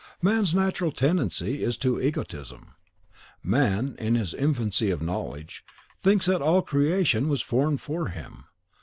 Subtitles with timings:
[0.19, 2.73] Man's natural tendency is to egotism.
[3.43, 5.63] Man, in his infancy of knowledge,
[5.99, 8.45] thinks that all creation was formed for him.